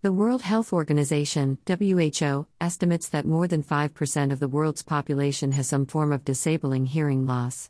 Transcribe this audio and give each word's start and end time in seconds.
The 0.00 0.12
World 0.12 0.42
Health 0.42 0.72
Organization, 0.72 1.58
WHO, 1.66 2.46
estimates 2.60 3.08
that 3.08 3.26
more 3.26 3.48
than 3.48 3.64
5% 3.64 4.32
of 4.32 4.38
the 4.38 4.46
world's 4.46 4.84
population 4.84 5.50
has 5.50 5.66
some 5.66 5.86
form 5.86 6.12
of 6.12 6.24
disabling 6.24 6.86
hearing 6.86 7.26
loss. 7.26 7.68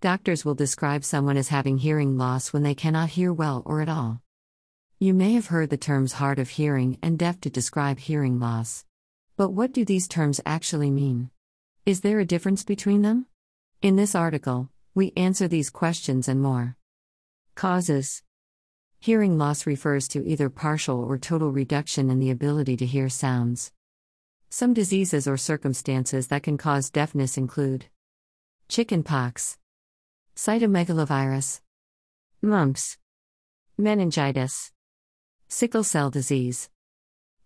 Doctors 0.00 0.44
will 0.44 0.54
describe 0.54 1.02
someone 1.02 1.36
as 1.36 1.48
having 1.48 1.78
hearing 1.78 2.16
loss 2.16 2.52
when 2.52 2.62
they 2.62 2.76
cannot 2.76 3.08
hear 3.10 3.32
well 3.32 3.64
or 3.66 3.80
at 3.80 3.88
all. 3.88 4.22
You 5.00 5.12
may 5.12 5.32
have 5.32 5.46
heard 5.46 5.70
the 5.70 5.76
terms 5.76 6.12
hard 6.12 6.38
of 6.38 6.50
hearing 6.50 6.98
and 7.02 7.18
deaf 7.18 7.40
to 7.40 7.50
describe 7.50 7.98
hearing 7.98 8.38
loss. 8.38 8.84
But 9.36 9.50
what 9.50 9.72
do 9.72 9.84
these 9.84 10.06
terms 10.06 10.40
actually 10.46 10.92
mean? 10.92 11.30
Is 11.84 12.02
there 12.02 12.20
a 12.20 12.24
difference 12.24 12.62
between 12.62 13.02
them? 13.02 13.26
In 13.82 13.96
this 13.96 14.14
article, 14.14 14.68
we 14.94 15.12
answer 15.16 15.48
these 15.48 15.68
questions 15.68 16.28
and 16.28 16.40
more. 16.40 16.76
Causes 17.56 18.22
Hearing 19.02 19.38
loss 19.38 19.64
refers 19.66 20.08
to 20.08 20.26
either 20.26 20.50
partial 20.50 21.02
or 21.02 21.16
total 21.16 21.50
reduction 21.50 22.10
in 22.10 22.18
the 22.18 22.28
ability 22.30 22.76
to 22.76 22.84
hear 22.84 23.08
sounds. 23.08 23.72
Some 24.50 24.74
diseases 24.74 25.26
or 25.26 25.38
circumstances 25.38 26.26
that 26.26 26.42
can 26.42 26.58
cause 26.58 26.90
deafness 26.90 27.38
include 27.38 27.86
chickenpox, 28.68 29.56
cytomegalovirus, 30.36 31.62
mumps, 32.42 32.98
meningitis, 33.78 34.70
sickle 35.48 35.82
cell 35.82 36.10
disease, 36.10 36.68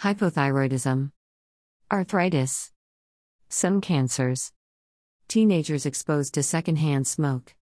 Hypothyroidism, 0.00 1.12
arthritis, 1.90 2.70
some 3.48 3.80
cancers, 3.80 4.52
teenagers 5.26 5.86
exposed 5.86 6.34
to 6.34 6.42
secondhand 6.42 7.06
smoke. 7.06 7.54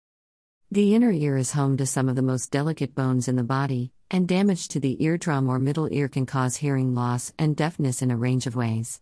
The 0.72 0.96
inner 0.96 1.12
ear 1.12 1.38
is 1.38 1.52
home 1.52 1.78
to 1.78 1.86
some 1.86 2.10
of 2.10 2.16
the 2.16 2.24
most 2.24 2.50
delicate 2.52 2.96
bones 2.96 3.28
in 3.28 3.36
the 3.36 3.44
body, 3.44 3.92
and 4.10 4.28
damage 4.28 4.68
to 4.70 4.80
the 4.80 5.02
eardrum 5.04 5.48
or 5.48 5.60
middle 5.60 5.88
ear 5.92 6.08
can 6.08 6.26
cause 6.26 6.58
hearing 6.58 6.96
loss 6.96 7.32
and 7.38 7.56
deafness 7.56 8.02
in 8.02 8.10
a 8.10 8.18
range 8.18 8.48
of 8.48 8.56
ways. 8.56 9.00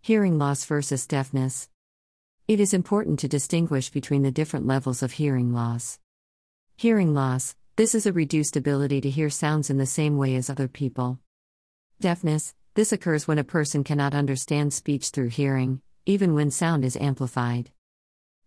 Hearing 0.00 0.38
loss 0.38 0.64
versus 0.64 1.04
deafness. 1.06 1.68
It 2.46 2.60
is 2.60 2.72
important 2.72 3.18
to 3.18 3.28
distinguish 3.28 3.90
between 3.90 4.22
the 4.22 4.30
different 4.30 4.66
levels 4.66 5.02
of 5.02 5.12
hearing 5.12 5.52
loss. 5.52 5.98
Hearing 6.76 7.12
loss 7.12 7.56
this 7.74 7.94
is 7.94 8.06
a 8.06 8.12
reduced 8.12 8.56
ability 8.56 9.00
to 9.02 9.10
hear 9.10 9.28
sounds 9.28 9.68
in 9.68 9.78
the 9.78 9.86
same 9.86 10.16
way 10.16 10.36
as 10.36 10.48
other 10.48 10.68
people. 10.68 11.18
Deafness 12.00 12.54
this 12.74 12.92
occurs 12.92 13.26
when 13.26 13.38
a 13.38 13.44
person 13.44 13.82
cannot 13.82 14.14
understand 14.14 14.72
speech 14.72 15.08
through 15.08 15.28
hearing, 15.28 15.82
even 16.06 16.32
when 16.32 16.50
sound 16.50 16.84
is 16.84 16.96
amplified. 16.96 17.70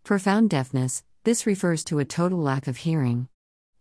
Profound 0.04 0.50
deafness 0.50 1.04
this 1.24 1.46
refers 1.46 1.84
to 1.84 2.00
a 2.00 2.06
total 2.06 2.40
lack 2.40 2.68
of 2.68 2.78
hearing. 2.78 3.28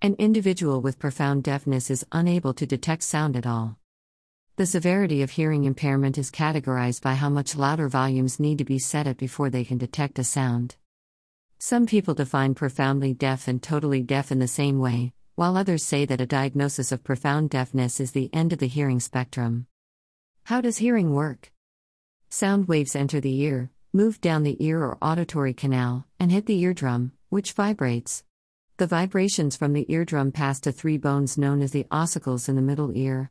An 0.02 0.16
individual 0.18 0.80
with 0.80 0.98
profound 0.98 1.44
deafness 1.44 1.90
is 1.90 2.06
unable 2.10 2.52
to 2.54 2.66
detect 2.66 3.02
sound 3.02 3.36
at 3.36 3.46
all. 3.46 3.78
The 4.56 4.66
severity 4.66 5.22
of 5.22 5.30
hearing 5.30 5.64
impairment 5.64 6.18
is 6.18 6.32
categorized 6.32 7.00
by 7.00 7.14
how 7.14 7.28
much 7.28 7.54
louder 7.54 7.88
volumes 7.88 8.40
need 8.40 8.58
to 8.58 8.64
be 8.64 8.80
set 8.80 9.06
at 9.06 9.16
before 9.16 9.50
they 9.50 9.64
can 9.64 9.78
detect 9.78 10.18
a 10.18 10.24
sound. 10.24 10.74
Some 11.58 11.86
people 11.86 12.14
define 12.14 12.54
profoundly 12.54 13.14
deaf 13.14 13.46
and 13.46 13.62
totally 13.62 14.02
deaf 14.02 14.32
in 14.32 14.40
the 14.40 14.48
same 14.48 14.80
way, 14.80 15.12
while 15.36 15.56
others 15.56 15.84
say 15.84 16.04
that 16.06 16.20
a 16.20 16.26
diagnosis 16.26 16.90
of 16.90 17.04
profound 17.04 17.50
deafness 17.50 18.00
is 18.00 18.10
the 18.10 18.30
end 18.32 18.52
of 18.52 18.58
the 18.58 18.66
hearing 18.66 18.98
spectrum. 18.98 19.66
How 20.44 20.60
does 20.60 20.78
hearing 20.78 21.14
work? 21.14 21.52
Sound 22.28 22.66
waves 22.66 22.96
enter 22.96 23.20
the 23.20 23.40
ear, 23.40 23.70
move 23.92 24.20
down 24.20 24.42
the 24.42 24.56
ear 24.64 24.82
or 24.82 24.98
auditory 25.00 25.54
canal, 25.54 26.06
and 26.18 26.32
hit 26.32 26.46
the 26.46 26.58
eardrum, 26.58 27.12
which 27.28 27.52
vibrates. 27.52 28.24
The 28.78 28.86
vibrations 28.86 29.56
from 29.56 29.72
the 29.72 29.86
eardrum 29.88 30.32
pass 30.32 30.60
to 30.60 30.72
three 30.72 30.98
bones 30.98 31.36
known 31.36 31.60
as 31.60 31.72
the 31.72 31.84
ossicles 31.90 32.48
in 32.48 32.56
the 32.56 32.62
middle 32.62 32.96
ear. 32.96 33.30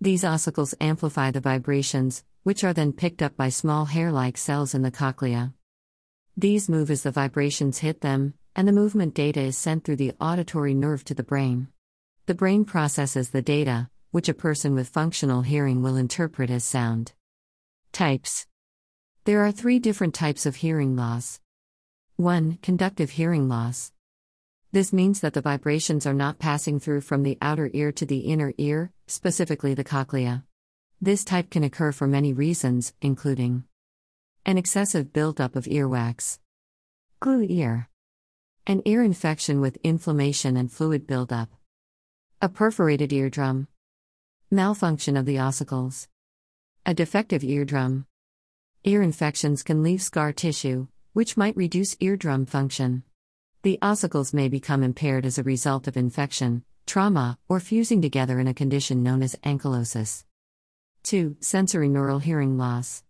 These 0.00 0.22
ossicles 0.22 0.74
amplify 0.80 1.30
the 1.30 1.40
vibrations, 1.40 2.24
which 2.42 2.64
are 2.64 2.72
then 2.72 2.92
picked 2.92 3.20
up 3.20 3.36
by 3.36 3.48
small 3.48 3.84
hair 3.86 4.10
like 4.10 4.38
cells 4.38 4.74
in 4.74 4.82
the 4.82 4.90
cochlea. 4.90 5.52
These 6.36 6.68
move 6.68 6.90
as 6.90 7.02
the 7.02 7.10
vibrations 7.10 7.78
hit 7.78 8.00
them, 8.00 8.34
and 8.56 8.66
the 8.66 8.72
movement 8.72 9.14
data 9.14 9.40
is 9.40 9.58
sent 9.58 9.84
through 9.84 9.96
the 9.96 10.12
auditory 10.20 10.72
nerve 10.72 11.04
to 11.04 11.14
the 11.14 11.22
brain. 11.22 11.68
The 12.26 12.34
brain 12.34 12.64
processes 12.64 13.30
the 13.30 13.42
data, 13.42 13.90
which 14.10 14.28
a 14.28 14.34
person 14.34 14.74
with 14.74 14.88
functional 14.88 15.42
hearing 15.42 15.82
will 15.82 15.96
interpret 15.96 16.48
as 16.48 16.64
sound. 16.64 17.12
Types 17.92 18.46
There 19.24 19.44
are 19.44 19.52
three 19.52 19.78
different 19.78 20.14
types 20.14 20.46
of 20.46 20.56
hearing 20.56 20.96
loss. 20.96 21.40
1. 22.20 22.58
Conductive 22.60 23.12
hearing 23.12 23.48
loss. 23.48 23.92
This 24.72 24.92
means 24.92 25.20
that 25.20 25.32
the 25.32 25.40
vibrations 25.40 26.04
are 26.04 26.12
not 26.12 26.38
passing 26.38 26.78
through 26.78 27.00
from 27.00 27.22
the 27.22 27.38
outer 27.40 27.70
ear 27.72 27.92
to 27.92 28.04
the 28.04 28.18
inner 28.18 28.52
ear, 28.58 28.92
specifically 29.06 29.72
the 29.72 29.84
cochlea. 29.84 30.44
This 31.00 31.24
type 31.24 31.48
can 31.48 31.64
occur 31.64 31.92
for 31.92 32.06
many 32.06 32.34
reasons, 32.34 32.92
including 33.00 33.64
an 34.44 34.58
excessive 34.58 35.14
buildup 35.14 35.56
of 35.56 35.64
earwax, 35.64 36.38
glue 37.20 37.46
ear, 37.48 37.88
an 38.66 38.82
ear 38.84 39.02
infection 39.02 39.62
with 39.62 39.78
inflammation 39.82 40.58
and 40.58 40.70
fluid 40.70 41.06
buildup, 41.06 41.48
a 42.42 42.50
perforated 42.50 43.14
eardrum, 43.14 43.66
malfunction 44.50 45.16
of 45.16 45.24
the 45.24 45.36
ossicles, 45.36 46.06
a 46.84 46.92
defective 46.92 47.42
eardrum. 47.42 48.04
Ear 48.84 49.00
infections 49.00 49.62
can 49.62 49.82
leave 49.82 50.02
scar 50.02 50.34
tissue, 50.34 50.86
which 51.12 51.36
might 51.36 51.56
reduce 51.56 51.96
eardrum 52.00 52.46
function. 52.46 53.02
The 53.62 53.78
ossicles 53.82 54.32
may 54.32 54.48
become 54.48 54.82
impaired 54.82 55.26
as 55.26 55.38
a 55.38 55.42
result 55.42 55.86
of 55.86 55.96
infection, 55.96 56.64
trauma, 56.86 57.38
or 57.48 57.60
fusing 57.60 58.00
together 58.00 58.38
in 58.40 58.46
a 58.46 58.54
condition 58.54 59.02
known 59.02 59.22
as 59.22 59.36
ankylosis. 59.44 60.24
2. 61.02 61.36
Sensorineural 61.40 62.22
hearing 62.22 62.56
loss. 62.56 63.02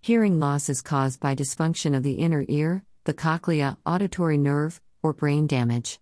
Hearing 0.00 0.38
loss 0.40 0.68
is 0.68 0.82
caused 0.82 1.20
by 1.20 1.34
dysfunction 1.34 1.96
of 1.96 2.02
the 2.02 2.14
inner 2.14 2.44
ear, 2.48 2.84
the 3.04 3.14
cochlea, 3.14 3.76
auditory 3.84 4.38
nerve, 4.38 4.80
or 5.02 5.12
brain 5.12 5.46
damage. 5.46 5.98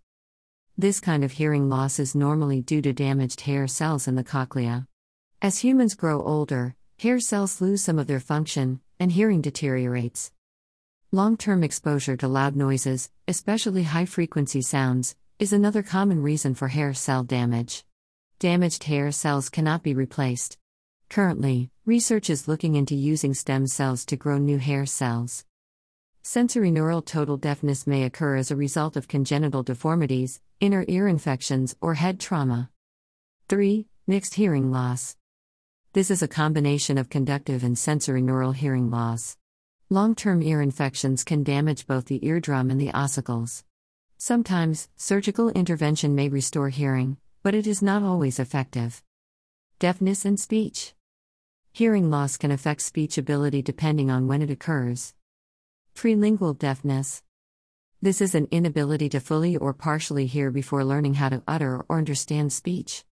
This 0.79 1.01
kind 1.01 1.25
of 1.25 1.33
hearing 1.33 1.69
loss 1.69 1.99
is 1.99 2.15
normally 2.15 2.61
due 2.61 2.83
to 2.83 2.93
damaged 2.93 3.41
hair 3.43 3.67
cells 3.67 4.07
in 4.07 4.15
the 4.15 4.25
cochlea. 4.25 4.87
As 5.41 5.59
humans 5.59 5.95
grow 5.95 6.23
older, 6.23 6.77
hair 6.99 7.19
cells 7.21 7.61
lose 7.61 7.83
some 7.83 7.99
of 7.99 8.07
their 8.07 8.21
function, 8.21 8.81
and 9.01 9.13
hearing 9.13 9.41
deteriorates. 9.41 10.33
Long 11.13 11.37
term 11.37 11.63
exposure 11.63 12.17
to 12.17 12.27
loud 12.27 12.57
noises, 12.57 13.11
especially 13.29 13.85
high 13.85 14.07
frequency 14.07 14.61
sounds, 14.61 15.15
is 15.39 15.53
another 15.53 15.85
common 15.85 16.21
reason 16.21 16.53
for 16.53 16.67
hair 16.67 16.93
cell 16.95 17.23
damage. 17.23 17.85
Damaged 18.41 18.83
hair 18.85 19.13
cells 19.13 19.49
cannot 19.49 19.85
be 19.85 19.95
replaced. 19.95 20.59
Currently, 21.09 21.71
research 21.85 22.29
is 22.29 22.49
looking 22.49 22.75
into 22.75 22.97
using 22.97 23.35
stem 23.35 23.69
cells 23.69 24.05
to 24.07 24.17
grow 24.17 24.39
new 24.39 24.59
hair 24.59 24.85
cells. 24.85 25.45
Sensorineural 26.25 27.07
total 27.07 27.37
deafness 27.37 27.87
may 27.87 28.03
occur 28.03 28.35
as 28.35 28.51
a 28.51 28.57
result 28.57 28.97
of 28.97 29.07
congenital 29.07 29.63
deformities, 29.63 30.41
inner 30.59 30.85
ear 30.89 31.07
infections, 31.07 31.77
or 31.81 31.95
head 31.95 32.19
trauma. 32.19 32.69
3. 33.49 33.87
Mixed 34.09 34.35
hearing 34.35 34.73
loss. 34.73 35.17
This 35.93 36.11
is 36.11 36.21
a 36.21 36.29
combination 36.29 36.99
of 36.99 37.11
conductive 37.11 37.63
and 37.63 37.77
sensorineural 37.77 38.57
hearing 38.57 38.91
loss. 38.91 39.37
Long 39.89 40.17
term 40.17 40.43
ear 40.43 40.61
infections 40.63 41.23
can 41.23 41.45
damage 41.45 41.87
both 41.87 42.07
the 42.07 42.27
eardrum 42.27 42.73
and 42.73 42.81
the 42.81 42.91
ossicles. 42.91 43.63
Sometimes, 44.19 44.89
surgical 44.97 45.51
intervention 45.51 46.17
may 46.17 46.29
restore 46.29 46.71
hearing, 46.71 47.19
but 47.45 47.55
it 47.55 47.69
is 47.69 47.83
not 47.83 48.03
always 48.03 48.41
effective. 48.41 49.01
Deafness 49.79 50.25
and 50.25 50.41
speech. 50.41 50.93
Hearing 51.73 52.11
loss 52.11 52.37
can 52.37 52.51
affect 52.51 52.81
speech 52.81 53.17
ability 53.17 53.63
depending 53.63 54.11
on 54.11 54.27
when 54.27 54.43
it 54.43 54.51
occurs. 54.51 55.15
Prelingual 55.95 56.59
deafness. 56.59 57.23
This 58.03 58.21
is 58.21 58.35
an 58.35 58.49
inability 58.51 59.09
to 59.11 59.21
fully 59.21 59.57
or 59.57 59.73
partially 59.73 60.27
hear 60.27 60.51
before 60.51 60.85
learning 60.85 61.15
how 61.15 61.29
to 61.29 61.45
utter 61.47 61.85
or 61.89 61.99
understand 61.99 62.53
speech. 62.53 63.05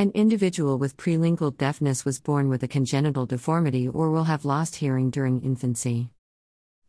An 0.00 0.12
individual 0.12 0.78
with 0.78 0.96
prelingual 0.96 1.54
deafness 1.54 2.06
was 2.06 2.20
born 2.20 2.48
with 2.48 2.62
a 2.62 2.68
congenital 2.68 3.26
deformity 3.26 3.86
or 3.86 4.10
will 4.10 4.24
have 4.24 4.46
lost 4.46 4.76
hearing 4.76 5.10
during 5.10 5.42
infancy. 5.42 6.08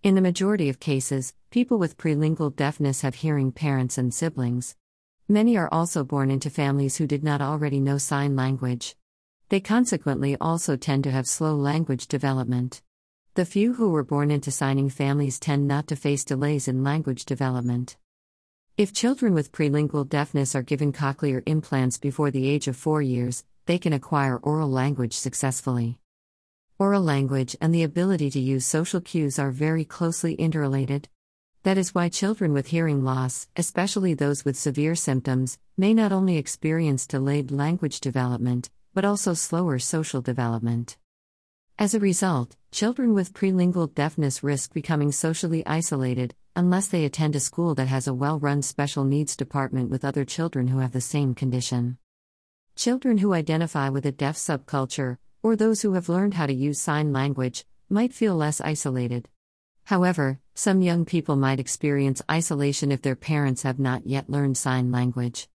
In 0.01 0.15
the 0.15 0.21
majority 0.21 0.69
of 0.69 0.79
cases, 0.79 1.33
people 1.49 1.77
with 1.77 1.97
prelingual 1.97 2.55
deafness 2.55 3.01
have 3.01 3.15
hearing 3.15 3.51
parents 3.51 3.97
and 3.97 4.13
siblings. 4.13 4.77
Many 5.27 5.57
are 5.57 5.67
also 5.73 6.05
born 6.05 6.31
into 6.31 6.49
families 6.49 6.95
who 6.95 7.05
did 7.05 7.21
not 7.21 7.41
already 7.41 7.81
know 7.81 7.97
sign 7.97 8.37
language. 8.37 8.95
They 9.49 9.59
consequently 9.59 10.37
also 10.39 10.77
tend 10.77 11.03
to 11.03 11.11
have 11.11 11.27
slow 11.27 11.53
language 11.53 12.07
development. 12.07 12.81
The 13.33 13.43
few 13.43 13.73
who 13.73 13.89
were 13.89 14.05
born 14.05 14.31
into 14.31 14.51
signing 14.51 14.89
families 14.89 15.37
tend 15.37 15.67
not 15.67 15.87
to 15.87 15.97
face 15.97 16.23
delays 16.23 16.69
in 16.69 16.81
language 16.81 17.25
development. 17.25 17.97
If 18.77 18.93
children 18.93 19.33
with 19.33 19.51
prelingual 19.51 20.07
deafness 20.07 20.55
are 20.55 20.63
given 20.63 20.93
cochlear 20.93 21.43
implants 21.45 21.97
before 21.97 22.31
the 22.31 22.47
age 22.47 22.69
of 22.69 22.77
four 22.77 23.01
years, 23.01 23.43
they 23.65 23.77
can 23.77 23.91
acquire 23.91 24.37
oral 24.37 24.69
language 24.69 25.13
successfully. 25.13 25.97
Oral 26.79 27.03
language 27.03 27.55
and 27.59 27.75
the 27.75 27.83
ability 27.83 28.31
to 28.31 28.39
use 28.39 28.65
social 28.65 29.01
cues 29.01 29.37
are 29.37 29.51
very 29.51 29.83
closely 29.83 30.35
interrelated. 30.35 31.09
That 31.63 31.77
is 31.77 31.93
why 31.93 32.09
children 32.09 32.53
with 32.53 32.67
hearing 32.67 33.03
loss, 33.03 33.47
especially 33.57 34.13
those 34.13 34.45
with 34.45 34.57
severe 34.57 34.95
symptoms, 34.95 35.59
may 35.77 35.93
not 35.93 36.13
only 36.13 36.37
experience 36.37 37.05
delayed 37.05 37.51
language 37.51 37.99
development, 37.99 38.69
but 38.93 39.05
also 39.05 39.33
slower 39.33 39.79
social 39.79 40.21
development. 40.21 40.97
As 41.79 41.93
a 41.95 41.99
result, 41.99 42.55
children 42.71 43.13
with 43.13 43.33
prelingual 43.33 43.93
deafness 43.93 44.43
risk 44.43 44.73
becoming 44.73 45.11
socially 45.11 45.65
isolated, 45.65 46.35
unless 46.55 46.87
they 46.87 47.05
attend 47.05 47.35
a 47.35 47.39
school 47.39 47.73
that 47.75 47.87
has 47.87 48.07
a 48.07 48.13
well 48.13 48.37
run 48.39 48.61
special 48.61 49.03
needs 49.03 49.35
department 49.35 49.89
with 49.89 50.05
other 50.05 50.23
children 50.23 50.67
who 50.67 50.77
have 50.79 50.91
the 50.91 51.01
same 51.01 51.33
condition. 51.33 51.97
Children 52.75 53.17
who 53.17 53.33
identify 53.33 53.89
with 53.89 54.05
a 54.05 54.11
deaf 54.11 54.35
subculture, 54.37 55.17
or 55.41 55.55
those 55.55 55.81
who 55.81 55.93
have 55.93 56.09
learned 56.09 56.35
how 56.35 56.45
to 56.45 56.53
use 56.53 56.79
sign 56.79 57.11
language, 57.11 57.65
might 57.89 58.13
feel 58.13 58.35
less 58.35 58.61
isolated. 58.61 59.27
However, 59.85 60.39
some 60.53 60.81
young 60.81 61.03
people 61.03 61.35
might 61.35 61.59
experience 61.59 62.21
isolation 62.29 62.91
if 62.91 63.01
their 63.01 63.15
parents 63.15 63.63
have 63.63 63.79
not 63.79 64.05
yet 64.05 64.29
learned 64.29 64.57
sign 64.57 64.91
language. 64.91 65.49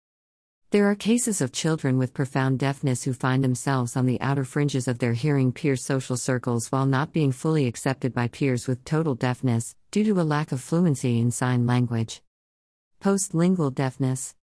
There 0.76 0.90
are 0.90 0.94
cases 0.94 1.40
of 1.40 1.52
children 1.52 1.96
with 1.96 2.12
profound 2.12 2.58
deafness 2.58 3.02
who 3.02 3.14
find 3.14 3.42
themselves 3.42 3.96
on 3.96 4.04
the 4.04 4.20
outer 4.20 4.44
fringes 4.44 4.86
of 4.86 4.98
their 4.98 5.14
hearing 5.14 5.50
peer 5.50 5.74
social 5.74 6.18
circles 6.18 6.70
while 6.70 6.84
not 6.84 7.14
being 7.14 7.32
fully 7.32 7.66
accepted 7.66 8.12
by 8.12 8.28
peers 8.28 8.66
with 8.66 8.84
total 8.84 9.14
deafness, 9.14 9.74
due 9.90 10.04
to 10.04 10.20
a 10.20 10.22
lack 10.22 10.52
of 10.52 10.60
fluency 10.60 11.18
in 11.18 11.30
sign 11.30 11.64
language. 11.66 12.20
Postlingual 13.00 13.74
deafness. 13.74 14.34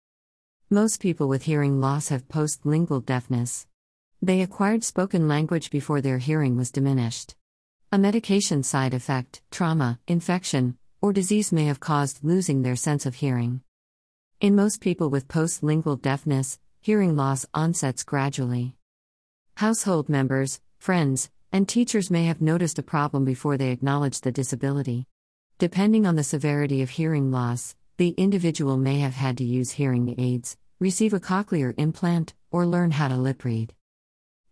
Most 0.71 1.03
people 1.03 1.29
with 1.29 1.43
hearing 1.43 1.83
loss 1.83 2.09
have 2.09 2.29
postlingual 2.29 3.05
deafness. 3.05 3.67
They 4.23 4.41
acquired 4.41 4.85
spoken 4.85 5.29
language 5.29 5.69
before 5.69 6.01
their 6.01 6.17
hearing 6.17 6.57
was 6.57 6.71
diminished. 6.71 7.35
A 7.93 7.99
medication 7.99 8.63
side 8.63 8.95
effect, 8.95 9.43
trauma, 9.51 9.99
infection, 10.09 10.79
or 11.03 11.13
disease 11.13 11.53
may 11.53 11.67
have 11.67 11.79
caused 11.79 12.25
losing 12.25 12.63
their 12.63 12.75
sense 12.75 13.05
of 13.05 13.17
hearing. 13.17 13.61
In 14.43 14.57
most 14.57 14.81
people 14.81 15.09
with 15.09 15.29
postlingual 15.29 16.03
deafness, 16.03 16.59
hearing 16.81 17.15
loss 17.15 17.47
onsets 17.55 18.05
gradually. 18.05 18.75
Household 19.55 20.09
members, 20.09 20.61
friends, 20.79 21.31
and 21.53 21.69
teachers 21.69 22.11
may 22.11 22.25
have 22.25 22.41
noticed 22.41 22.77
a 22.77 22.83
problem 22.83 23.25
before 23.25 23.57
they 23.57 23.71
acknowledge 23.71 24.21
the 24.21 24.33
disability. 24.33 25.07
Depending 25.59 26.07
on 26.07 26.17
the 26.17 26.25
severity 26.25 26.83
of 26.83 26.91
hearing 26.91 27.31
loss, 27.31 27.77
the 27.99 28.17
individual 28.19 28.77
may 28.77 28.99
have 28.99 29.15
had 29.15 29.39
to 29.39 29.45
use 29.45 29.71
hearing 29.71 30.13
aids, 30.19 30.57
receive 30.81 31.15
a 31.15 31.21
cochlear 31.21 31.73
implant, 31.79 32.35
or 32.51 32.67
learn 32.67 32.91
how 32.91 33.07
to 33.07 33.17
lip 33.17 33.45
read. 33.45 33.73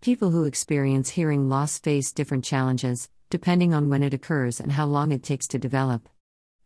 People 0.01 0.31
who 0.31 0.45
experience 0.45 1.09
hearing 1.09 1.49
loss 1.49 1.81
face 1.81 2.13
different 2.13 2.45
challenges, 2.45 3.09
depending 3.29 3.75
on 3.75 3.89
when 3.89 4.05
it 4.05 4.15
occurs 4.15 4.61
and 4.61 4.71
how 4.71 4.87
long 4.87 5.11
it 5.11 5.25
takes 5.25 5.49
to 5.49 5.59
develop. 5.59 6.09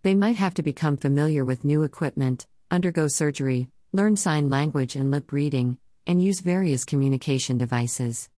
They 0.03 0.15
might 0.15 0.37
have 0.37 0.53
to 0.55 0.63
become 0.63 0.99
familiar 0.99 1.43
with 1.43 1.65
new 1.65 1.85
equipment, 1.85 2.47
undergo 2.75 3.09
surgery, 3.09 3.69
learn 3.93 4.17
sign 4.17 4.51
language 4.51 4.97
and 4.97 5.11
lip 5.11 5.33
reading, 5.33 5.79
and 6.07 6.23
use 6.23 6.41
various 6.41 6.85
communication 6.85 7.57
devices. 7.57 8.29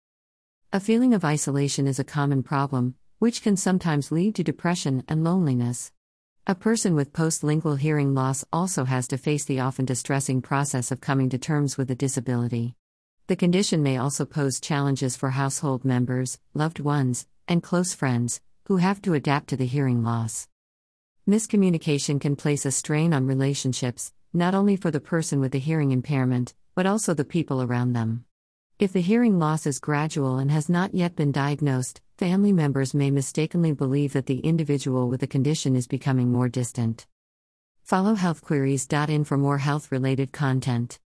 A 0.73 0.79
feeling 0.79 1.15
of 1.15 1.25
isolation 1.25 1.87
is 1.87 1.99
a 1.99 2.05
common 2.05 2.43
problem, 2.43 2.95
which 3.19 3.43
can 3.43 3.57
sometimes 3.57 4.13
lead 4.13 4.35
to 4.35 4.45
depression 4.45 5.03
and 5.09 5.25
loneliness. 5.25 5.91
A 6.47 6.55
person 6.55 6.95
with 6.95 7.15
postlingual 7.15 7.79
hearing 7.79 8.15
loss 8.15 8.45
also 8.53 8.85
has 8.85 9.09
to 9.09 9.19
face 9.19 9.47
the 9.47 9.61
often 9.61 9.87
distressing 9.87 10.43
process 10.43 10.93
of 10.93 11.01
coming 11.01 11.31
to 11.31 11.39
terms 11.39 11.79
with 11.79 11.91
a 11.91 11.95
disability. 11.95 12.77
The 13.29 13.37
condition 13.37 13.83
may 13.83 13.97
also 13.97 14.27
pose 14.27 14.61
challenges 14.61 15.17
for 15.17 15.31
household 15.31 15.85
members, 15.85 16.39
loved 16.55 16.79
ones, 16.79 17.27
and 17.49 17.63
close 17.63 17.95
friends, 17.95 18.41
who 18.67 18.77
have 18.77 19.01
to 19.03 19.15
adapt 19.15 19.49
to 19.49 19.57
the 19.57 19.67
hearing 19.67 20.05
loss. 20.05 20.47
Miscommunication 21.29 22.21
can 22.21 22.37
place 22.37 22.65
a 22.65 22.71
strain 22.71 23.13
on 23.13 23.27
relationships, 23.27 24.13
not 24.33 24.55
only 24.55 24.77
for 24.77 24.93
the 24.93 25.01
person 25.01 25.41
with 25.41 25.51
the 25.51 25.59
hearing 25.59 25.91
impairment, 25.91 26.55
but 26.77 26.87
also 26.87 27.15
the 27.15 27.25
people 27.25 27.61
around 27.61 27.95
them. 27.95 28.25
If 28.79 28.93
the 28.93 29.01
hearing 29.01 29.41
loss 29.41 29.67
is 29.67 29.81
gradual 29.81 30.39
and 30.39 30.53
has 30.53 30.69
not 30.69 30.95
yet 30.95 31.17
been 31.17 31.33
diagnosed, 31.33 32.01
family 32.17 32.53
members 32.53 32.95
may 32.95 33.11
mistakenly 33.11 33.73
believe 33.73 34.13
that 34.13 34.27
the 34.27 34.39
individual 34.39 35.09
with 35.09 35.19
the 35.19 35.27
condition 35.27 35.75
is 35.75 35.89
becoming 35.89 36.31
more 36.31 36.49
distant. 36.49 37.09
Follow 37.83 38.15
healthqueries.in 38.15 39.25
for 39.25 39.37
more 39.37 39.59
health 39.59 39.91
related 39.91 40.31
content. 40.31 40.95